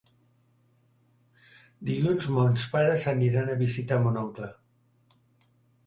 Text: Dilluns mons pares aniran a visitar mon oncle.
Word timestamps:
Dilluns 1.91 2.27
mons 2.39 2.67
pares 2.73 3.07
aniran 3.15 3.53
a 3.57 3.61
visitar 3.63 4.03
mon 4.07 4.21
oncle. 4.27 4.53